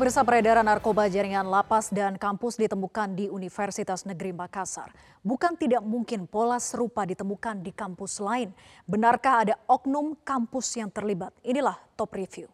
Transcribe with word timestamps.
Pemirsa 0.00 0.24
peredaran 0.24 0.64
narkoba 0.64 1.12
jaringan 1.12 1.44
lapas 1.44 1.92
dan 1.92 2.16
kampus 2.16 2.56
ditemukan 2.56 3.12
di 3.12 3.28
Universitas 3.28 4.08
Negeri 4.08 4.32
Makassar. 4.32 4.88
Bukan 5.20 5.60
tidak 5.60 5.84
mungkin 5.84 6.24
pola 6.24 6.56
serupa 6.56 7.04
ditemukan 7.04 7.60
di 7.60 7.68
kampus 7.68 8.16
lain. 8.16 8.48
Benarkah 8.88 9.44
ada 9.44 9.60
oknum 9.68 10.16
kampus 10.24 10.72
yang 10.80 10.88
terlibat? 10.88 11.36
Inilah 11.44 11.76
top 12.00 12.16
review. 12.16 12.48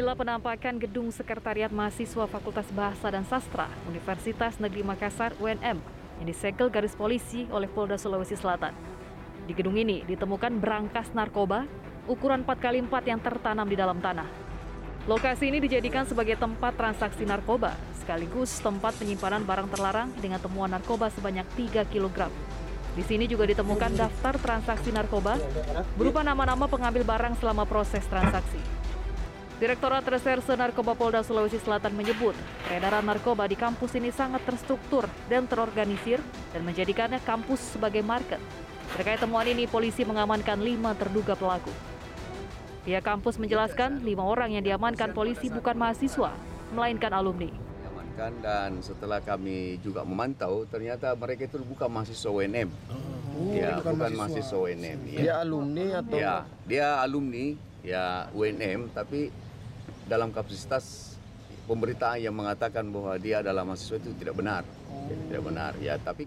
Inilah 0.00 0.16
penampakan 0.16 0.80
gedung 0.80 1.12
Sekretariat 1.12 1.68
Mahasiswa 1.68 2.24
Fakultas 2.24 2.64
Bahasa 2.72 3.12
dan 3.12 3.20
Sastra 3.28 3.68
Universitas 3.84 4.56
Negeri 4.56 4.80
Makassar 4.80 5.36
UNM 5.36 5.76
yang 6.16 6.24
disegel 6.24 6.72
garis 6.72 6.96
polisi 6.96 7.44
oleh 7.52 7.68
Polda 7.68 8.00
Sulawesi 8.00 8.32
Selatan. 8.32 8.72
Di 9.44 9.52
gedung 9.52 9.76
ini 9.76 10.00
ditemukan 10.08 10.56
berangkas 10.56 11.12
narkoba 11.12 11.68
ukuran 12.08 12.48
4x4 12.48 13.12
yang 13.12 13.20
tertanam 13.20 13.68
di 13.68 13.76
dalam 13.76 14.00
tanah. 14.00 14.24
Lokasi 15.04 15.52
ini 15.52 15.60
dijadikan 15.60 16.08
sebagai 16.08 16.40
tempat 16.40 16.80
transaksi 16.80 17.28
narkoba, 17.28 17.76
sekaligus 18.00 18.56
tempat 18.56 18.96
penyimpanan 18.96 19.44
barang 19.44 19.68
terlarang 19.68 20.08
dengan 20.16 20.40
temuan 20.40 20.72
narkoba 20.72 21.12
sebanyak 21.12 21.44
3 21.76 21.84
kg. 21.92 22.32
Di 22.96 23.04
sini 23.04 23.28
juga 23.28 23.44
ditemukan 23.44 24.00
daftar 24.00 24.40
transaksi 24.40 24.96
narkoba 24.96 25.36
berupa 26.00 26.24
nama-nama 26.24 26.64
pengambil 26.64 27.04
barang 27.04 27.36
selama 27.36 27.68
proses 27.68 28.00
transaksi. 28.08 28.80
Direktorat 29.60 30.08
Reserse 30.08 30.56
Narkoba 30.56 30.96
Polda 30.96 31.20
Sulawesi 31.20 31.60
Selatan 31.60 31.92
menyebut, 31.92 32.32
peredaran 32.64 33.04
narkoba 33.04 33.44
di 33.44 33.60
kampus 33.60 33.92
ini 33.92 34.08
sangat 34.08 34.40
terstruktur 34.48 35.04
dan 35.28 35.44
terorganisir 35.44 36.16
dan 36.56 36.64
menjadikannya 36.64 37.20
kampus 37.20 37.76
sebagai 37.76 38.00
market. 38.00 38.40
Terkait 38.96 39.20
temuan 39.20 39.44
ini, 39.44 39.68
polisi 39.68 40.00
mengamankan 40.08 40.64
lima 40.64 40.96
terduga 40.96 41.36
pelaku. 41.36 41.68
Pihak 42.88 43.04
kampus 43.04 43.36
menjelaskan 43.36 44.00
lima 44.00 44.24
orang 44.24 44.56
yang 44.56 44.64
diamankan 44.64 45.12
polisi 45.12 45.52
bukan 45.52 45.76
mahasiswa, 45.76 46.32
melainkan 46.72 47.12
alumni. 47.12 47.52
Diamankan 47.52 48.32
dan 48.40 48.80
setelah 48.80 49.20
kami 49.20 49.76
juga 49.84 50.08
memantau, 50.08 50.64
ternyata 50.72 51.12
mereka 51.12 51.44
itu 51.44 51.60
bukan 51.60 51.92
mahasiswa 51.92 52.32
UNM. 52.32 52.72
Oh, 53.36 53.52
ya, 53.52 53.76
bukan 53.76 53.92
bukan 53.92 54.12
mahasiswa. 54.16 54.16
mahasiswa 54.24 54.56
UNM. 54.56 54.98
Ya. 55.04 55.20
Dia 55.20 55.34
alumni 55.44 55.86
atau 56.00 56.16
ya, 56.16 56.34
dia 56.64 56.86
alumni 57.04 57.46
ya 57.84 58.04
UNM, 58.32 58.88
tapi 58.96 59.49
dalam 60.10 60.34
kapasitas 60.34 61.14
pemberitaan 61.70 62.18
yang 62.18 62.34
mengatakan 62.34 62.82
bahwa 62.90 63.14
dia 63.14 63.46
adalah 63.46 63.62
mahasiswa 63.62 64.02
itu 64.02 64.10
tidak 64.18 64.34
benar. 64.34 64.66
Ya, 65.06 65.14
tidak 65.30 65.42
benar. 65.46 65.72
Ya, 65.78 65.94
tapi 66.02 66.26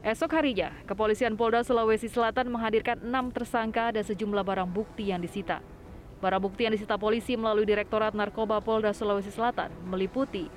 Esok 0.00 0.32
harinya, 0.32 0.72
Kepolisian 0.88 1.36
Polda 1.36 1.60
Sulawesi 1.60 2.08
Selatan 2.08 2.48
menghadirkan 2.48 3.04
enam 3.04 3.28
tersangka 3.28 3.92
dan 3.92 4.00
sejumlah 4.00 4.40
barang 4.40 4.72
bukti 4.72 5.12
yang 5.12 5.20
disita. 5.20 5.60
Barang 6.24 6.40
bukti 6.40 6.64
yang 6.64 6.72
disita 6.72 6.96
polisi 6.96 7.36
melalui 7.36 7.68
Direktorat 7.68 8.16
Narkoba 8.16 8.64
Polda 8.64 8.96
Sulawesi 8.96 9.28
Selatan 9.28 9.68
meliputi 9.84 10.48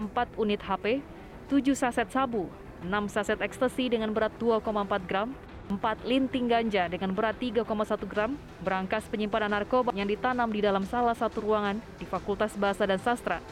4 0.00 0.40
unit 0.40 0.64
HP, 0.64 1.04
7 1.52 1.76
saset 1.76 2.08
sabu, 2.08 2.48
6 2.80 2.88
saset 3.12 3.36
ekstasi 3.44 3.92
dengan 3.92 4.16
berat 4.16 4.32
2,4 4.40 4.64
gram, 5.04 5.36
4 5.66 6.06
linting 6.06 6.46
ganja 6.46 6.86
dengan 6.86 7.10
berat 7.10 7.34
3,1 7.42 7.66
gram, 8.06 8.38
berangkas 8.62 9.02
penyimpanan 9.10 9.50
narkoba 9.50 9.90
yang 9.98 10.06
ditanam 10.06 10.46
di 10.46 10.62
dalam 10.62 10.86
salah 10.86 11.14
satu 11.14 11.42
ruangan 11.42 11.82
di 11.98 12.06
Fakultas 12.06 12.54
Bahasa 12.54 12.86
dan 12.86 13.02
Sastra, 13.02 13.42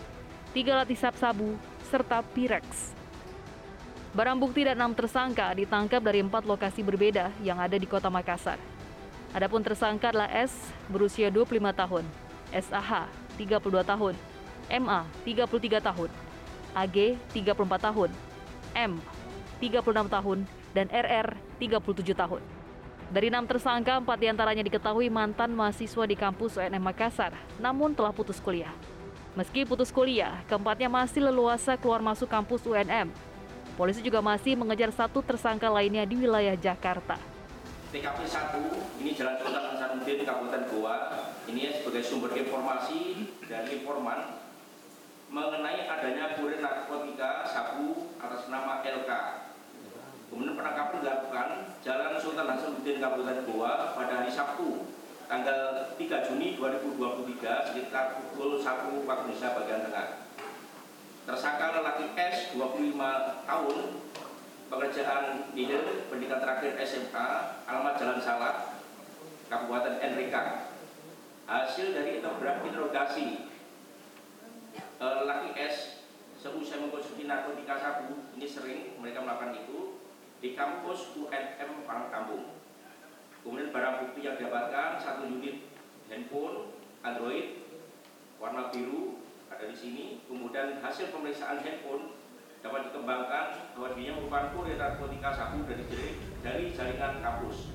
3 0.54 0.78
lat 0.78 0.86
hisap 0.86 1.18
sabu, 1.18 1.58
serta 1.90 2.22
Pirex. 2.30 2.94
Barang 4.14 4.38
bukti 4.38 4.62
dan 4.62 4.78
enam 4.78 4.94
tersangka 4.94 5.50
ditangkap 5.58 5.98
dari 5.98 6.22
empat 6.22 6.46
lokasi 6.46 6.86
berbeda 6.86 7.34
yang 7.42 7.58
ada 7.58 7.74
di 7.74 7.82
kota 7.82 8.06
Makassar. 8.06 8.62
Adapun 9.34 9.58
tersangka 9.66 10.14
adalah 10.14 10.30
S 10.30 10.54
berusia 10.86 11.26
25 11.34 11.58
tahun, 11.74 12.06
SAH 12.54 13.10
32 13.34 13.82
tahun, 13.82 14.14
MA 14.70 15.02
33 15.26 15.82
tahun, 15.82 16.10
AG 16.78 16.96
34 17.34 17.86
tahun, 17.90 18.10
M 18.78 18.92
36 19.58 20.06
tahun, 20.06 20.38
dan 20.74 20.90
RR 20.90 21.38
37 21.62 22.12
tahun. 22.12 22.42
Dari 23.14 23.30
enam 23.30 23.46
tersangka, 23.46 24.02
empat 24.02 24.18
di 24.18 24.26
antaranya 24.26 24.66
diketahui 24.66 25.06
mantan 25.06 25.54
mahasiswa 25.54 26.02
di 26.02 26.18
kampus 26.18 26.58
UNM 26.58 26.82
Makassar, 26.82 27.30
namun 27.62 27.94
telah 27.94 28.10
putus 28.10 28.42
kuliah. 28.42 28.74
Meski 29.38 29.62
putus 29.62 29.94
kuliah, 29.94 30.42
keempatnya 30.50 30.90
masih 30.90 31.22
leluasa 31.22 31.78
keluar 31.78 32.02
masuk 32.02 32.26
kampus 32.26 32.66
UNM. 32.66 33.14
Polisi 33.78 34.02
juga 34.02 34.18
masih 34.18 34.58
mengejar 34.58 34.90
satu 34.90 35.22
tersangka 35.22 35.70
lainnya 35.70 36.02
di 36.06 36.18
wilayah 36.18 36.58
Jakarta. 36.58 37.18
TKP 37.94 38.18
1, 38.26 39.02
ini 39.02 39.14
Jalan 39.14 39.38
Sultan 39.38 39.62
Hasanuddin, 39.74 40.18
Kabupaten 40.26 40.62
Goa. 40.70 40.96
Ini 41.46 41.70
sebagai 41.78 42.02
sumber 42.02 42.34
informasi 42.34 43.30
dari 43.46 43.78
informan 43.78 44.42
mengenai 45.30 45.86
adanya 45.86 46.38
kurir 46.38 46.62
narkotika 46.62 47.46
sabu 47.46 48.14
atas 48.22 48.46
nama 48.46 48.86
LK 48.86 49.10
Kemudian 50.34 50.58
penangkapan 50.58 50.98
dilakukan 50.98 51.48
Jalan 51.78 52.18
Sultan 52.18 52.50
Hasanuddin 52.50 52.98
Kabupaten 52.98 53.46
Goa 53.46 53.94
pada 53.94 54.18
hari 54.18 54.34
Sabtu 54.34 54.90
tanggal 55.30 55.94
3 55.94 56.26
Juni 56.26 56.58
2023 56.58 57.70
sekitar 57.70 58.18
pukul 58.18 58.58
1 58.58 59.06
waktu 59.06 59.30
Indonesia 59.30 59.54
bagian 59.54 59.86
tengah. 59.86 60.26
Tersangka 61.22 61.78
lelaki 61.78 62.18
S 62.18 62.50
25 62.50 62.98
tahun 63.46 63.76
pekerjaan 64.66 65.54
leader 65.54 66.10
pendidikan 66.10 66.42
terakhir 66.42 66.82
SMK 66.82 67.14
alamat 67.70 67.94
Jalan 67.94 68.18
Salak 68.18 68.82
Kabupaten 69.46 70.02
Enrika 70.02 70.66
hasil 71.46 71.94
dari 71.94 72.18
interogasi 72.18 73.54
eh, 74.98 75.14
lelaki 75.14 75.54
S 75.54 76.02
seusai 76.42 76.82
mengkonsumsi 76.82 77.22
narkotika 77.22 77.78
sabu 77.78 78.34
ini 78.34 78.50
sering 78.50 78.98
mereka 78.98 79.22
melakukan 79.22 79.62
itu 79.62 80.02
di 80.44 80.52
kampus 80.52 81.16
UNM 81.16 81.88
Parangkampung. 81.88 82.52
Kemudian 83.40 83.72
barang 83.72 83.94
bukti 84.04 84.28
yang 84.28 84.36
didapatkan 84.36 85.00
satu 85.00 85.24
unit 85.24 85.64
handphone 86.12 86.68
Android 87.00 87.64
warna 88.36 88.68
biru 88.68 89.24
ada 89.48 89.64
di 89.64 89.72
sini. 89.72 90.04
Kemudian 90.28 90.84
hasil 90.84 91.08
pemeriksaan 91.16 91.64
handphone 91.64 92.12
dapat 92.60 92.92
dikembangkan 92.92 93.72
bahwa 93.72 93.88
dia 93.96 94.12
merupakan 94.12 94.52
kurir 94.52 94.76
narkotika 94.76 95.32
sabu 95.32 95.64
dari 95.64 95.84
dari 96.44 96.64
jaringan 96.76 97.24
kampus. 97.24 97.72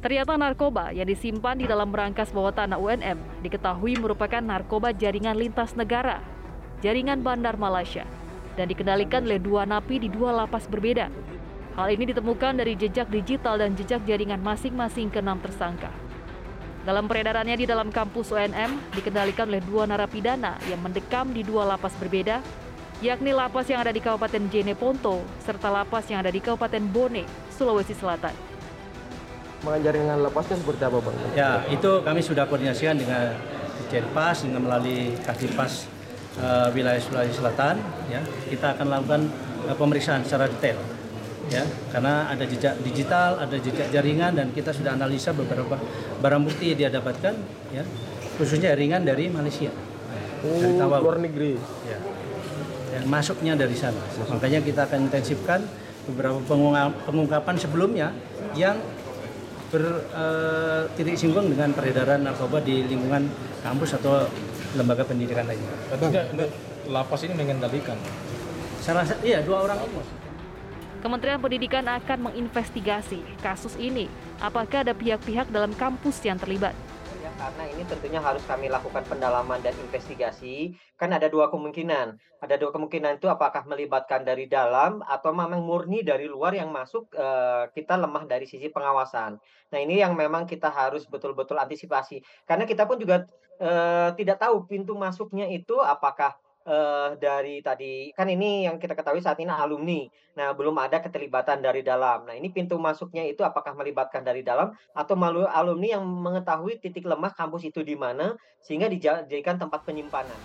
Ternyata 0.00 0.40
narkoba 0.40 0.96
yang 0.96 1.04
disimpan 1.04 1.60
di 1.60 1.68
dalam 1.68 1.92
berangkas 1.92 2.32
bawah 2.32 2.52
tanah 2.52 2.80
UNM 2.80 3.44
diketahui 3.44 4.00
merupakan 4.00 4.40
narkoba 4.40 4.96
jaringan 4.96 5.36
lintas 5.36 5.76
negara, 5.76 6.24
jaringan 6.80 7.20
Bandar 7.20 7.60
Malaysia 7.60 8.08
dan 8.56 8.68
dikendalikan 8.68 9.24
oleh 9.24 9.40
dua 9.40 9.64
napi 9.64 10.02
di 10.02 10.08
dua 10.12 10.32
lapas 10.32 10.68
berbeda. 10.68 11.08
Hal 11.72 11.88
ini 11.88 12.12
ditemukan 12.12 12.60
dari 12.60 12.76
jejak 12.76 13.08
digital 13.08 13.56
dan 13.56 13.72
jejak 13.72 14.04
jaringan 14.04 14.40
masing-masing 14.44 15.08
keenam 15.08 15.40
tersangka. 15.40 15.88
Dalam 16.82 17.06
peredarannya 17.06 17.56
di 17.56 17.64
dalam 17.64 17.94
kampus 17.94 18.34
UNM 18.34 18.92
dikendalikan 18.92 19.46
oleh 19.46 19.62
dua 19.62 19.86
narapidana 19.86 20.58
yang 20.66 20.82
mendekam 20.82 21.30
di 21.30 21.46
dua 21.46 21.64
lapas 21.64 21.94
berbeda, 21.96 22.42
yakni 23.00 23.30
lapas 23.30 23.70
yang 23.70 23.80
ada 23.80 23.94
di 23.94 24.02
Kabupaten 24.02 24.50
Jene 24.50 24.74
Ponto 24.74 25.22
serta 25.46 25.70
lapas 25.70 26.10
yang 26.10 26.20
ada 26.20 26.28
di 26.34 26.42
Kabupaten 26.42 26.82
Bone, 26.90 27.22
Sulawesi 27.54 27.94
Selatan. 27.94 28.34
jaringan 29.62 30.26
lapasnya 30.26 30.58
seperti 30.58 30.82
apa 30.82 30.98
bang? 30.98 31.16
Ya, 31.38 31.50
itu 31.70 32.02
kami 32.02 32.18
sudah 32.18 32.50
koordinasikan 32.50 32.98
dengan 32.98 33.30
Jenpas 33.92 34.42
dengan 34.42 34.64
melalui 34.64 35.12
Kadipas 35.20 35.86
uh, 36.40 36.68
wilayah 36.72 37.00
Sulawesi 37.02 37.36
Selatan 37.36 37.82
ya 38.08 38.22
kita 38.48 38.78
akan 38.78 38.86
lakukan 38.88 39.22
uh, 39.68 39.76
pemeriksaan 39.76 40.24
secara 40.24 40.48
detail 40.48 40.78
ya. 41.52 41.64
Karena 41.92 42.30
ada 42.30 42.44
jejak 42.46 42.80
digital 42.80 43.40
ada 43.42 43.56
jejak 43.58 43.92
jaringan 43.92 44.32
dan 44.32 44.54
kita 44.56 44.72
sudah 44.72 44.96
analisa 44.96 45.34
beberapa 45.36 45.76
barang 46.22 46.42
bukti 46.46 46.72
yang 46.72 46.78
dia 46.78 46.90
dapatkan 46.92 47.34
ya. 47.74 47.84
Khususnya 48.40 48.72
jaringan 48.72 49.04
dari 49.04 49.28
Malaysia. 49.28 49.68
Oh, 50.42 50.58
dari 50.58 50.74
Tawau. 50.80 51.04
luar 51.04 51.18
negeri. 51.20 51.54
Ya. 51.86 51.98
Dan 52.92 53.08
masuknya 53.08 53.56
dari 53.56 53.76
sana. 53.76 54.00
Makanya 54.28 54.60
kita 54.64 54.88
akan 54.88 55.08
intensifkan 55.08 55.64
beberapa 56.08 56.42
pengungkapan 57.06 57.56
sebelumnya 57.56 58.10
yang 58.58 58.76
bertitik 59.72 61.16
uh, 61.16 61.20
singgung 61.20 61.48
dengan 61.48 61.72
peredaran 61.72 62.26
narkoba 62.26 62.60
di 62.60 62.84
lingkungan 62.84 63.24
kampus 63.64 63.96
atau 63.96 64.28
lembaga 64.76 65.04
pendidikan 65.04 65.44
lainnya. 65.44 65.70
Tidak, 65.92 66.50
lapas 66.88 67.20
ini 67.24 67.34
mengendalikan. 67.36 67.96
Salah 68.82 69.06
satu, 69.06 69.22
iya 69.22 69.44
dua 69.44 69.62
orang 69.62 69.78
ini. 69.86 70.02
Kementerian 71.02 71.42
Pendidikan 71.42 71.82
akan 71.82 72.30
menginvestigasi 72.30 73.42
kasus 73.42 73.74
ini. 73.74 74.06
Apakah 74.38 74.86
ada 74.86 74.94
pihak-pihak 74.94 75.50
dalam 75.50 75.74
kampus 75.74 76.22
yang 76.22 76.38
terlibat? 76.38 76.78
Karena 77.42 77.66
ini 77.66 77.82
tentunya 77.82 78.22
harus 78.22 78.46
kami 78.46 78.70
lakukan 78.70 79.10
pendalaman 79.10 79.58
dan 79.58 79.74
investigasi. 79.74 80.78
Kan 80.94 81.10
ada 81.10 81.26
dua 81.26 81.50
kemungkinan. 81.50 82.14
Ada 82.38 82.54
dua 82.54 82.70
kemungkinan 82.70 83.18
itu 83.18 83.26
apakah 83.26 83.66
melibatkan 83.66 84.22
dari 84.22 84.46
dalam 84.46 85.02
atau 85.02 85.34
memang 85.34 85.58
murni 85.58 86.06
dari 86.06 86.30
luar 86.30 86.54
yang 86.54 86.70
masuk 86.70 87.10
eh, 87.18 87.66
kita 87.74 87.98
lemah 87.98 88.30
dari 88.30 88.46
sisi 88.46 88.70
pengawasan. 88.70 89.42
Nah, 89.74 89.78
ini 89.82 89.98
yang 89.98 90.14
memang 90.14 90.46
kita 90.46 90.70
harus 90.70 91.02
betul-betul 91.10 91.58
antisipasi. 91.58 92.22
Karena 92.46 92.62
kita 92.62 92.86
pun 92.86 93.02
juga 93.02 93.26
eh, 93.58 94.14
tidak 94.14 94.38
tahu 94.38 94.62
pintu 94.70 94.94
masuknya 94.94 95.50
itu 95.50 95.82
apakah 95.82 96.38
eh, 96.66 97.08
dari 97.18 97.60
tadi 97.60 98.10
kan 98.14 98.26
ini 98.30 98.66
yang 98.66 98.78
kita 98.78 98.94
ketahui 98.96 99.22
saat 99.22 99.38
ini 99.38 99.50
alumni. 99.50 100.06
Nah, 100.32 100.56
belum 100.56 100.72
ada 100.80 101.02
keterlibatan 101.02 101.60
dari 101.60 101.84
dalam. 101.84 102.24
Nah, 102.24 102.32
ini 102.32 102.48
pintu 102.48 102.80
masuknya 102.80 103.26
itu 103.28 103.44
apakah 103.44 103.76
melibatkan 103.76 104.24
dari 104.24 104.40
dalam 104.40 104.72
atau 104.96 105.14
malu 105.14 105.44
alumni 105.44 106.00
yang 106.00 106.04
mengetahui 106.04 106.80
titik 106.80 107.04
lemah 107.04 107.36
kampus 107.36 107.68
itu 107.68 107.84
di 107.84 107.92
mana 107.92 108.32
sehingga 108.64 108.88
dijadikan 108.88 109.60
tempat 109.60 109.84
penyimpanan. 109.84 110.38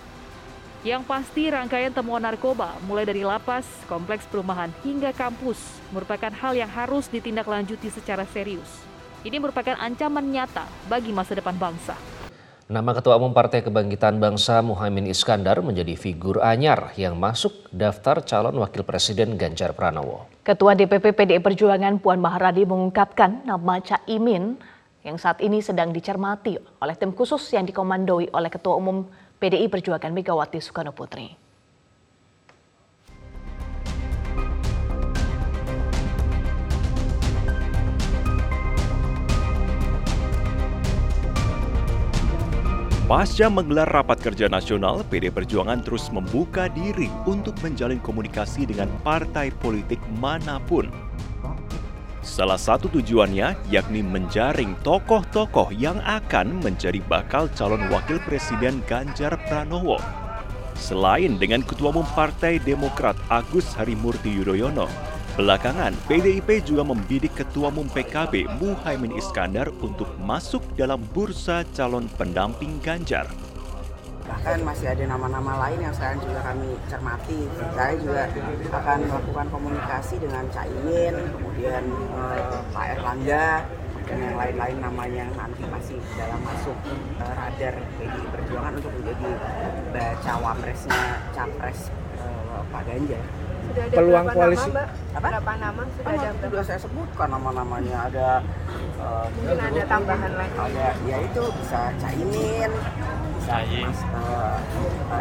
Yang 0.86 1.04
pasti 1.10 1.50
rangkaian 1.50 1.90
temuan 1.90 2.22
narkoba 2.22 2.78
mulai 2.86 3.04
dari 3.04 3.26
lapas, 3.26 3.66
kompleks 3.90 4.30
perumahan 4.30 4.70
hingga 4.86 5.10
kampus 5.16 5.58
merupakan 5.90 6.30
hal 6.30 6.54
yang 6.54 6.70
harus 6.70 7.10
ditindaklanjuti 7.10 7.90
secara 7.90 8.28
serius. 8.30 8.86
Ini 9.26 9.42
merupakan 9.42 9.76
ancaman 9.76 10.24
nyata 10.30 10.70
bagi 10.86 11.10
masa 11.10 11.34
depan 11.34 11.58
bangsa. 11.58 12.17
Nama 12.68 12.92
Ketua 12.92 13.16
Umum 13.16 13.32
Partai 13.32 13.64
Kebangkitan 13.64 14.20
Bangsa 14.20 14.60
Muhaimin 14.60 15.08
Iskandar 15.08 15.64
menjadi 15.64 15.96
figur 15.96 16.44
anyar 16.44 16.92
yang 17.00 17.16
masuk 17.16 17.72
daftar 17.72 18.20
calon 18.28 18.60
wakil 18.60 18.84
presiden 18.84 19.40
Ganjar 19.40 19.72
Pranowo. 19.72 20.28
Ketua 20.44 20.76
DPP 20.76 21.16
PDI 21.16 21.40
Perjuangan 21.40 21.96
Puan 21.96 22.20
Maharani 22.20 22.68
mengungkapkan 22.68 23.48
nama 23.48 23.80
Cak 23.80 24.04
Imin 24.12 24.60
yang 25.00 25.16
saat 25.16 25.40
ini 25.40 25.64
sedang 25.64 25.96
dicermati 25.96 26.60
oleh 26.84 26.96
tim 27.00 27.16
khusus 27.16 27.40
yang 27.56 27.64
dikomandoi 27.64 28.36
oleh 28.36 28.52
Ketua 28.52 28.76
Umum 28.76 29.08
PDI 29.40 29.72
Perjuangan 29.72 30.12
Megawati 30.12 30.60
Soekarno 30.60 30.92
Putri. 30.92 31.47
Pasca 43.08 43.48
menggelar 43.48 43.88
rapat 43.88 44.20
kerja 44.20 44.52
nasional, 44.52 45.00
PD 45.08 45.32
Perjuangan 45.32 45.80
terus 45.80 46.12
membuka 46.12 46.68
diri 46.68 47.08
untuk 47.24 47.56
menjalin 47.64 48.04
komunikasi 48.04 48.68
dengan 48.68 48.92
partai 49.00 49.48
politik 49.64 49.96
mana 50.20 50.60
pun. 50.60 50.92
Salah 52.20 52.60
satu 52.60 52.92
tujuannya 52.92 53.56
yakni 53.72 54.04
menjaring 54.04 54.76
tokoh-tokoh 54.84 55.72
yang 55.72 56.04
akan 56.04 56.60
menjadi 56.60 57.00
bakal 57.08 57.48
calon 57.56 57.88
wakil 57.88 58.20
presiden 58.28 58.84
Ganjar 58.92 59.40
Pranowo. 59.48 60.04
Selain 60.76 61.40
dengan 61.40 61.64
Ketua 61.64 61.96
Umum 61.96 62.04
Partai 62.12 62.60
Demokrat 62.60 63.16
Agus 63.32 63.72
Harimurti 63.80 64.36
Yudhoyono, 64.36 64.92
Belakangan, 65.38 65.94
PDIP 66.10 66.66
juga 66.66 66.82
membidik 66.82 67.38
Ketua 67.38 67.70
Umum 67.70 67.86
PKB 67.94 68.58
Muhaimin 68.58 69.14
Iskandar 69.22 69.70
untuk 69.86 70.10
masuk 70.18 70.66
dalam 70.74 70.98
bursa 71.14 71.62
calon 71.78 72.10
pendamping 72.18 72.82
Ganjar. 72.82 73.30
Bahkan 74.26 74.66
masih 74.66 74.98
ada 74.98 75.06
nama-nama 75.06 75.62
lain 75.62 75.86
yang 75.86 75.94
sekarang 75.94 76.26
juga 76.26 76.42
kami 76.42 76.74
cermati. 76.90 77.46
Saya 77.54 77.94
juga 78.02 78.26
akan 78.82 79.00
melakukan 79.06 79.48
komunikasi 79.54 80.18
dengan 80.18 80.50
Caimin, 80.50 81.14
kemudian 81.30 81.86
eh, 82.18 82.58
Pak 82.74 82.86
Erlangga, 82.98 83.62
dan 84.10 84.18
yang 84.18 84.38
lain-lain 84.42 84.78
namanya 84.82 85.26
nanti 85.38 85.62
masih 85.70 86.02
dalam 86.18 86.42
masuk 86.42 86.78
eh, 87.22 87.34
radar 87.38 87.78
PDI 88.02 88.26
Perjuangan 88.34 88.74
untuk 88.74 88.90
menjadi 88.90 89.30
baca 89.94 90.34
wapresnya 90.42 91.02
capres 91.38 91.94
eh, 92.26 92.62
Pak 92.74 92.84
Ganjar 92.90 93.47
sudah 93.68 93.84
ada 93.86 93.96
peluang 93.96 94.26
koalisi? 94.32 94.70
Nama, 94.72 94.84
apa? 95.18 95.28
berapa 95.28 95.54
nama 95.60 95.82
sudah 95.92 96.06
oh, 96.08 96.16
ada 96.18 96.30
sudah 96.42 96.64
saya 96.66 96.80
sebutkan 96.80 97.28
nama-namanya. 97.30 97.98
Ada 98.08 98.28
uh, 99.00 99.26
mungkin 99.38 99.58
ada 99.60 99.82
tambahan 99.86 100.32
lagi. 100.36 100.56
ada 100.58 100.86
ya 101.06 101.18
itu 101.22 101.44
bisa 101.62 101.80
Caimin 102.00 102.72
bisa 103.48 103.64
Mas 103.64 104.00
uh, 104.12 104.60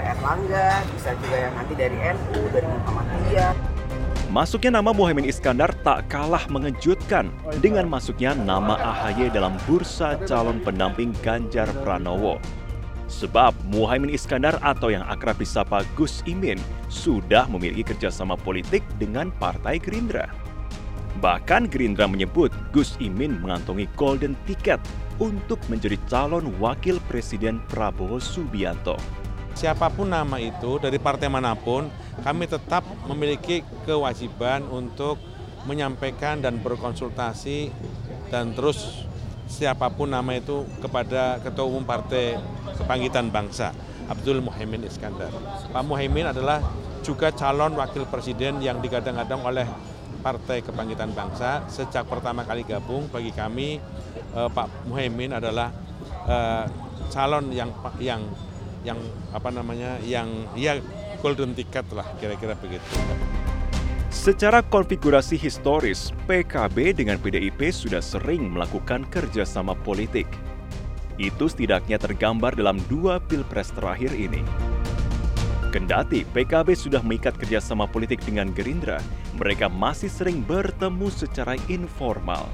Erlangga 0.02 0.82
bisa 0.98 1.10
juga 1.22 1.36
yang 1.46 1.54
nanti 1.54 1.74
dari 1.78 1.96
NU 2.10 2.40
dari 2.50 2.66
Muhammadiyah 2.66 3.54
Masuknya 4.26 4.82
nama 4.82 4.90
Muhammad 4.90 5.30
Iskandar 5.30 5.70
tak 5.86 6.10
kalah 6.10 6.42
mengejutkan 6.50 7.30
dengan 7.62 7.86
masuknya 7.86 8.34
nama 8.34 8.74
AHY 8.74 9.30
dalam 9.30 9.54
bursa 9.64 10.18
calon 10.26 10.58
pendamping 10.60 11.14
Ganjar 11.22 11.70
Pranowo. 11.86 12.42
Sebab 13.06 13.54
Muhaimin 13.70 14.10
Iskandar 14.10 14.58
atau 14.66 14.90
yang 14.90 15.06
akrab 15.06 15.38
disapa 15.38 15.86
Gus 15.94 16.26
Imin 16.26 16.58
sudah 16.90 17.46
memiliki 17.46 17.94
kerjasama 17.94 18.34
politik 18.34 18.82
dengan 18.98 19.30
Partai 19.38 19.78
Gerindra. 19.78 20.26
Bahkan 21.22 21.70
Gerindra 21.72 22.04
menyebut 22.10 22.52
Gus 22.74 22.98
Imin 22.98 23.38
mengantongi 23.40 23.86
golden 23.94 24.34
ticket 24.44 24.82
untuk 25.16 25.56
menjadi 25.72 25.96
calon 26.10 26.52
wakil 26.60 27.00
presiden 27.08 27.62
Prabowo 27.72 28.20
Subianto. 28.20 28.98
Siapa 29.56 29.88
pun 29.88 30.12
nama 30.12 30.36
itu 30.36 30.76
dari 30.76 31.00
partai 31.00 31.32
mana 31.32 31.56
pun, 31.56 31.88
kami 32.20 32.44
tetap 32.44 32.84
memiliki 33.08 33.64
kewajiban 33.88 34.60
untuk 34.68 35.16
menyampaikan 35.64 36.44
dan 36.44 36.60
berkonsultasi 36.60 37.72
dan 38.28 38.52
terus 38.52 39.05
siapa 39.46 39.88
pun 39.88 40.10
nama 40.10 40.34
itu 40.34 40.66
kepada 40.82 41.38
Ketua 41.40 41.64
Umum 41.66 41.86
Partai 41.86 42.36
Kebangkitan 42.76 43.30
Bangsa, 43.30 43.72
Abdul 44.10 44.42
Muhaimin 44.42 44.84
Iskandar. 44.84 45.32
Pak 45.72 45.82
Muhaimin 45.86 46.28
adalah 46.28 46.60
juga 47.00 47.30
calon 47.30 47.78
wakil 47.78 48.04
presiden 48.10 48.58
yang 48.58 48.82
digadang-gadang 48.82 49.40
oleh 49.46 49.66
Partai 50.20 50.60
Kebangkitan 50.60 51.14
Bangsa. 51.14 51.62
Sejak 51.70 52.10
pertama 52.10 52.42
kali 52.42 52.66
gabung 52.66 53.06
bagi 53.08 53.30
kami 53.30 53.78
eh, 54.34 54.48
Pak 54.50 54.90
Muhaimin 54.90 55.38
adalah 55.38 55.70
eh, 56.26 56.64
calon 57.14 57.54
yang 57.54 57.70
yang 58.02 58.22
yang 58.82 58.98
apa 59.34 59.50
namanya 59.50 59.98
yang 60.02 60.30
ya 60.54 60.78
golden 61.22 61.54
ticket 61.54 61.86
lah 61.94 62.06
kira-kira 62.18 62.58
begitu. 62.58 62.86
Secara 64.16 64.64
konfigurasi 64.64 65.36
historis, 65.36 66.08
PKB 66.24 66.96
dengan 66.96 67.20
PDIP 67.20 67.68
sudah 67.68 68.00
sering 68.00 68.48
melakukan 68.48 69.04
kerjasama 69.12 69.76
politik. 69.84 70.24
Itu 71.20 71.52
setidaknya 71.52 72.00
tergambar 72.00 72.56
dalam 72.56 72.80
dua 72.88 73.20
pilpres 73.20 73.76
terakhir 73.76 74.16
ini. 74.16 74.40
Kendati 75.68 76.24
PKB 76.32 76.72
sudah 76.72 77.04
mengikat 77.04 77.36
kerjasama 77.36 77.84
politik 77.84 78.24
dengan 78.24 78.48
Gerindra, 78.56 79.04
mereka 79.36 79.68
masih 79.68 80.08
sering 80.08 80.40
bertemu 80.40 81.12
secara 81.12 81.52
informal. 81.68 82.48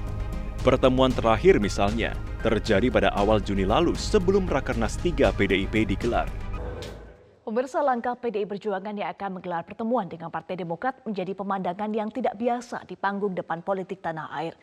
Pertemuan 0.66 1.14
terakhir 1.14 1.62
misalnya 1.62 2.18
terjadi 2.42 2.90
pada 2.90 3.14
awal 3.14 3.38
Juni 3.38 3.62
lalu 3.62 3.94
sebelum 3.94 4.50
Rakernas 4.50 4.98
3 4.98 5.30
PDIP 5.38 5.86
digelar. 5.86 6.26
Pemirsa 7.42 7.82
langkah 7.82 8.14
PDI 8.14 8.46
Perjuangan 8.46 8.94
yang 8.94 9.10
akan 9.18 9.42
menggelar 9.42 9.66
pertemuan 9.66 10.06
dengan 10.06 10.30
Partai 10.30 10.54
Demokrat 10.54 11.02
menjadi 11.02 11.34
pemandangan 11.34 11.90
yang 11.90 12.06
tidak 12.06 12.38
biasa 12.38 12.86
di 12.86 12.94
panggung 12.94 13.34
depan 13.34 13.66
politik 13.66 13.98
tanah 13.98 14.30
air. 14.30 14.54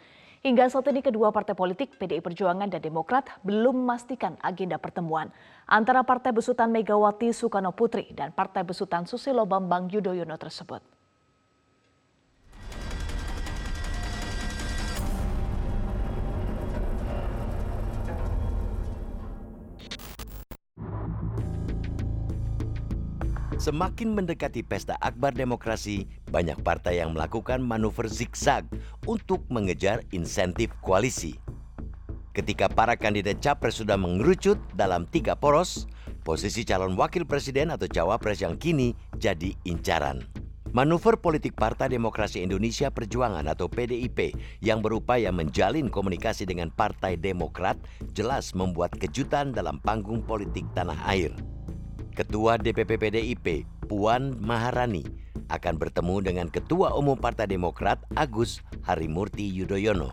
Hingga 0.48 0.72
saat 0.72 0.88
ini 0.88 1.04
kedua 1.04 1.36
partai 1.36 1.60
politik 1.60 2.00
PDI 2.00 2.24
Perjuangan 2.24 2.72
dan 2.72 2.80
Demokrat 2.80 3.28
belum 3.44 3.84
memastikan 3.84 4.40
agenda 4.40 4.80
pertemuan 4.80 5.28
antara 5.68 6.08
Partai 6.08 6.32
Besutan 6.32 6.72
Megawati 6.72 7.36
Soekarno 7.36 7.76
Putri 7.76 8.16
dan 8.16 8.32
Partai 8.32 8.64
Besutan 8.64 9.04
Susilo 9.04 9.44
Bambang 9.44 9.92
Yudhoyono 9.92 10.40
tersebut. 10.40 10.99
Semakin 23.60 24.16
mendekati 24.16 24.64
pesta 24.64 24.96
akbar 25.04 25.36
demokrasi, 25.36 26.08
banyak 26.32 26.64
partai 26.64 27.04
yang 27.04 27.12
melakukan 27.12 27.60
manuver 27.60 28.08
zigzag 28.08 28.64
untuk 29.04 29.44
mengejar 29.52 30.00
insentif 30.16 30.72
koalisi. 30.80 31.36
Ketika 32.32 32.72
para 32.72 32.96
kandidat 32.96 33.44
capres 33.44 33.84
sudah 33.84 34.00
mengerucut 34.00 34.56
dalam 34.80 35.04
tiga 35.12 35.36
poros, 35.36 35.92
posisi 36.24 36.64
calon 36.64 36.96
wakil 36.96 37.28
presiden 37.28 37.68
atau 37.68 37.92
cawapres 37.92 38.40
yang 38.40 38.56
kini 38.56 38.96
jadi 39.20 39.52
incaran. 39.68 40.24
Manuver 40.72 41.20
politik 41.20 41.60
Partai 41.60 41.92
Demokrasi 41.92 42.40
Indonesia 42.40 42.88
Perjuangan 42.88 43.44
atau 43.44 43.68
PDIP 43.68 44.40
yang 44.64 44.80
berupaya 44.80 45.36
menjalin 45.36 45.92
komunikasi 45.92 46.48
dengan 46.48 46.72
Partai 46.72 47.20
Demokrat 47.20 47.76
jelas 48.16 48.56
membuat 48.56 48.96
kejutan 48.96 49.52
dalam 49.52 49.84
panggung 49.84 50.24
politik 50.24 50.64
tanah 50.72 50.96
air. 51.12 51.36
Ketua 52.20 52.60
DPP 52.60 53.00
PDIP, 53.00 53.64
Puan 53.88 54.36
Maharani, 54.44 55.08
akan 55.48 55.80
bertemu 55.80 56.20
dengan 56.20 56.48
Ketua 56.52 56.92
Umum 57.00 57.16
Partai 57.16 57.48
Demokrat 57.48 57.96
Agus 58.20 58.60
Harimurti 58.84 59.48
Yudhoyono. 59.48 60.12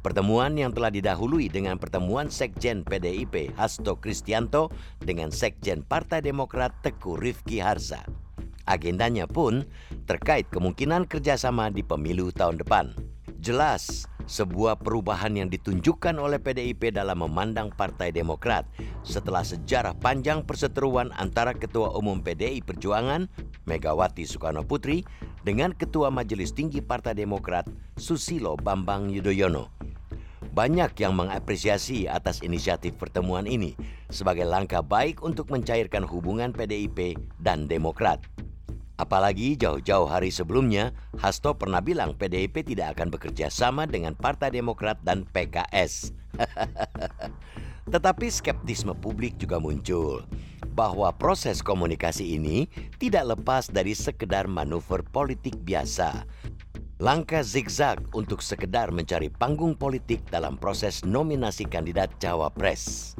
Pertemuan 0.00 0.56
yang 0.56 0.72
telah 0.72 0.88
didahului 0.88 1.52
dengan 1.52 1.76
pertemuan 1.76 2.32
Sekjen 2.32 2.80
PDIP 2.80 3.52
Hasto 3.60 4.00
Kristianto 4.00 4.72
dengan 5.04 5.28
Sekjen 5.28 5.84
Partai 5.84 6.24
Demokrat 6.24 6.80
Teguh 6.80 7.20
Rifki 7.20 7.60
Harza. 7.60 8.08
Agendanya 8.64 9.28
pun 9.28 9.68
terkait 10.08 10.48
kemungkinan 10.48 11.04
kerjasama 11.04 11.68
di 11.68 11.84
pemilu 11.84 12.32
tahun 12.32 12.56
depan. 12.56 12.96
Jelas, 13.44 14.08
sebuah 14.24 14.80
perubahan 14.80 15.36
yang 15.36 15.48
ditunjukkan 15.52 16.16
oleh 16.16 16.40
PDIP 16.40 16.96
dalam 16.96 17.24
memandang 17.24 17.68
Partai 17.72 18.10
Demokrat 18.10 18.64
setelah 19.04 19.44
sejarah 19.44 19.92
panjang 19.96 20.42
perseteruan 20.42 21.12
antara 21.16 21.52
Ketua 21.52 21.92
Umum 21.94 22.24
PDI 22.24 22.64
Perjuangan 22.64 23.28
Megawati 23.68 24.24
Soekarno 24.24 24.64
Putri 24.64 25.04
dengan 25.44 25.76
Ketua 25.76 26.08
Majelis 26.08 26.56
Tinggi 26.56 26.80
Partai 26.80 27.16
Demokrat 27.16 27.68
Susilo 28.00 28.56
Bambang 28.56 29.12
Yudhoyono. 29.12 29.68
Banyak 30.54 30.94
yang 31.02 31.18
mengapresiasi 31.18 32.06
atas 32.06 32.38
inisiatif 32.44 32.94
pertemuan 32.94 33.48
ini 33.48 33.74
sebagai 34.06 34.46
langkah 34.46 34.86
baik 34.86 35.24
untuk 35.26 35.50
mencairkan 35.50 36.06
hubungan 36.06 36.54
PDIP 36.54 37.18
dan 37.42 37.66
Demokrat. 37.66 38.33
Apalagi 38.94 39.58
jauh-jauh 39.58 40.06
hari 40.06 40.30
sebelumnya, 40.30 40.94
Hasto 41.18 41.58
pernah 41.58 41.82
bilang 41.82 42.14
PDIP 42.14 42.62
tidak 42.62 42.94
akan 42.94 43.10
bekerja 43.10 43.50
sama 43.50 43.90
dengan 43.90 44.14
Partai 44.14 44.54
Demokrat 44.54 45.02
dan 45.02 45.26
PKS. 45.34 46.14
Tetapi 47.92 48.26
skeptisme 48.30 48.94
publik 48.94 49.34
juga 49.36 49.58
muncul 49.58 50.22
bahwa 50.78 51.10
proses 51.10 51.58
komunikasi 51.58 52.38
ini 52.38 52.70
tidak 53.02 53.34
lepas 53.34 53.66
dari 53.66 53.98
sekedar 53.98 54.46
manuver 54.46 55.02
politik 55.02 55.58
biasa. 55.66 56.24
Langkah 57.02 57.42
zigzag 57.42 57.98
untuk 58.14 58.40
sekedar 58.40 58.94
mencari 58.94 59.26
panggung 59.26 59.74
politik 59.74 60.22
dalam 60.30 60.54
proses 60.54 61.02
nominasi 61.02 61.66
kandidat 61.66 62.14
cawapres. 62.22 63.18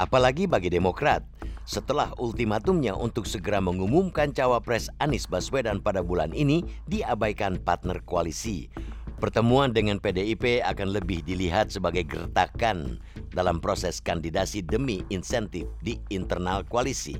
Apalagi 0.00 0.48
bagi 0.48 0.72
Demokrat, 0.72 1.22
setelah 1.64 2.12
ultimatumnya 2.20 2.92
untuk 2.92 3.24
segera 3.24 3.60
mengumumkan 3.60 4.30
cawapres 4.30 4.92
Anies 5.00 5.24
Baswedan 5.24 5.80
pada 5.80 6.04
bulan 6.04 6.32
ini 6.36 6.64
diabaikan 6.88 7.56
partner 7.60 8.00
koalisi. 8.04 8.68
Pertemuan 9.16 9.72
dengan 9.72 9.96
PDIP 9.96 10.60
akan 10.60 10.92
lebih 10.92 11.24
dilihat 11.24 11.72
sebagai 11.72 12.04
gertakan 12.04 13.00
dalam 13.32 13.56
proses 13.56 13.96
kandidasi 14.04 14.60
demi 14.60 15.00
insentif 15.08 15.64
di 15.80 15.96
internal 16.12 16.60
koalisi. 16.68 17.16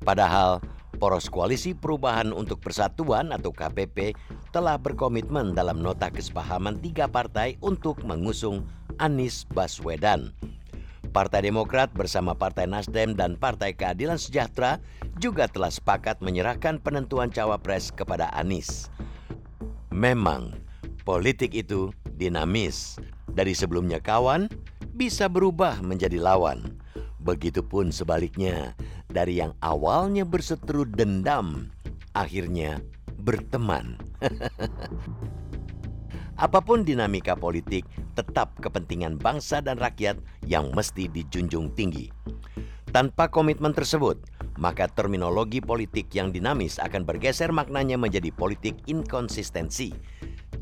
Padahal 0.00 0.64
poros 0.96 1.28
koalisi 1.28 1.76
perubahan 1.76 2.32
untuk 2.32 2.64
persatuan 2.64 3.36
atau 3.36 3.52
KPP 3.52 4.16
telah 4.48 4.80
berkomitmen 4.80 5.52
dalam 5.52 5.84
nota 5.84 6.08
kesepahaman 6.08 6.80
tiga 6.80 7.04
partai 7.04 7.60
untuk 7.60 8.00
mengusung 8.08 8.64
Anies 8.96 9.44
Baswedan 9.52 10.32
Partai 11.10 11.50
Demokrat 11.50 11.90
bersama 11.90 12.38
Partai 12.38 12.70
Nasdem 12.70 13.18
dan 13.18 13.34
Partai 13.34 13.74
Keadilan 13.74 14.14
Sejahtera 14.14 14.78
juga 15.18 15.50
telah 15.50 15.68
sepakat 15.68 16.22
menyerahkan 16.22 16.78
penentuan 16.78 17.34
cawapres 17.34 17.90
kepada 17.90 18.30
Anies. 18.30 18.86
Memang, 19.90 20.54
politik 21.02 21.50
itu 21.58 21.90
dinamis. 22.14 22.94
Dari 23.26 23.58
sebelumnya 23.58 23.98
kawan, 23.98 24.46
bisa 24.94 25.26
berubah 25.26 25.82
menjadi 25.82 26.22
lawan. 26.22 26.78
Begitupun 27.26 27.90
sebaliknya, 27.90 28.78
dari 29.10 29.42
yang 29.42 29.50
awalnya 29.66 30.22
berseteru 30.22 30.86
dendam, 30.86 31.74
akhirnya 32.14 32.78
berteman. 33.18 33.98
Apa 36.40 36.64
pun 36.64 36.88
dinamika 36.88 37.36
politik, 37.36 37.84
tetap 38.16 38.56
kepentingan 38.64 39.20
bangsa 39.20 39.60
dan 39.60 39.76
rakyat 39.76 40.16
yang 40.48 40.72
mesti 40.72 41.04
dijunjung 41.04 41.68
tinggi. 41.76 42.08
Tanpa 42.96 43.28
komitmen 43.28 43.76
tersebut, 43.76 44.16
maka 44.56 44.88
terminologi 44.88 45.60
politik 45.60 46.08
yang 46.16 46.32
dinamis 46.32 46.80
akan 46.80 47.04
bergeser 47.04 47.52
maknanya 47.52 48.00
menjadi 48.00 48.32
politik 48.32 48.72
inkonsistensi. 48.88 49.92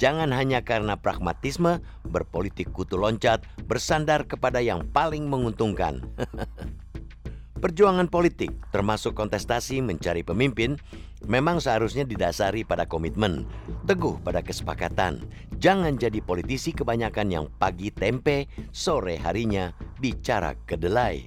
Jangan 0.02 0.34
hanya 0.34 0.66
karena 0.66 0.98
pragmatisme, 0.98 1.78
berpolitik 2.10 2.74
kutu 2.74 2.98
loncat, 2.98 3.46
bersandar 3.70 4.26
kepada 4.26 4.58
yang 4.58 4.82
paling 4.90 5.30
menguntungkan. 5.30 6.02
Perjuangan 7.58 8.06
politik, 8.06 8.54
termasuk 8.70 9.18
kontestasi 9.18 9.82
mencari 9.82 10.22
pemimpin, 10.22 10.78
memang 11.26 11.58
seharusnya 11.58 12.06
didasari 12.06 12.62
pada 12.62 12.86
komitmen, 12.86 13.50
teguh 13.82 14.14
pada 14.22 14.46
kesepakatan. 14.46 15.26
Jangan 15.58 15.98
jadi 15.98 16.22
politisi 16.22 16.70
kebanyakan 16.70 17.26
yang 17.34 17.46
pagi 17.58 17.90
tempe, 17.90 18.46
sore 18.70 19.18
harinya 19.18 19.74
bicara 19.98 20.54
kedelai. 20.70 21.26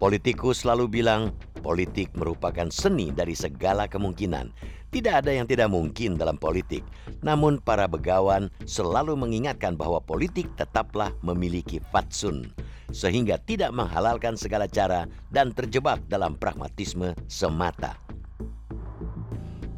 Politikus 0.00 0.64
selalu 0.64 0.88
bilang, 0.88 1.36
politik 1.60 2.08
merupakan 2.16 2.72
seni 2.72 3.12
dari 3.12 3.36
segala 3.36 3.84
kemungkinan. 3.84 4.48
Tidak 4.88 5.12
ada 5.12 5.28
yang 5.28 5.44
tidak 5.44 5.68
mungkin 5.68 6.16
dalam 6.16 6.40
politik. 6.40 6.80
Namun 7.20 7.60
para 7.60 7.84
begawan 7.84 8.48
selalu 8.64 9.12
mengingatkan 9.12 9.76
bahwa 9.76 10.00
politik 10.00 10.48
tetaplah 10.56 11.12
memiliki 11.20 11.84
fatsun 11.92 12.48
sehingga 12.92 13.40
tidak 13.42 13.72
menghalalkan 13.74 14.38
segala 14.38 14.68
cara 14.68 15.08
dan 15.32 15.50
terjebak 15.50 16.04
dalam 16.06 16.36
pragmatisme 16.36 17.16
semata. 17.26 17.96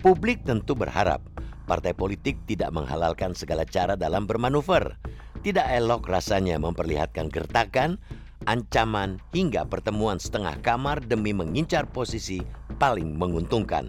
Publik 0.04 0.44
tentu 0.44 0.76
berharap 0.76 1.25
partai 1.64 1.97
politik 1.97 2.37
tidak 2.44 2.76
menghalalkan 2.76 3.33
segala 3.33 3.64
cara 3.64 3.97
dalam 3.97 4.28
bermanuver. 4.28 5.00
Tidak 5.40 5.64
elok 5.64 6.09
rasanya 6.09 6.61
memperlihatkan 6.61 7.33
gertakan, 7.33 7.97
ancaman, 8.44 9.21
hingga 9.33 9.64
pertemuan 9.64 10.21
setengah 10.21 10.56
kamar 10.61 11.00
demi 11.04 11.33
mengincar 11.33 11.88
posisi 11.88 12.44
paling 12.76 13.16
menguntungkan. 13.16 13.88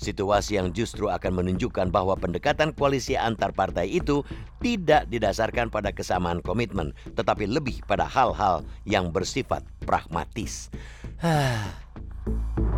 Situasi 0.00 0.56
yang 0.56 0.72
justru 0.72 1.12
akan 1.12 1.44
menunjukkan 1.44 1.92
bahwa 1.92 2.16
pendekatan 2.16 2.72
koalisi 2.72 3.20
antar 3.20 3.52
partai 3.52 4.00
itu 4.00 4.24
tidak 4.64 5.04
didasarkan 5.12 5.68
pada 5.68 5.92
kesamaan 5.92 6.40
komitmen, 6.40 6.96
tetapi 7.12 7.44
lebih 7.44 7.84
pada 7.84 8.08
hal-hal 8.08 8.64
yang 8.88 9.12
bersifat 9.12 9.60
pragmatis. 9.84 10.72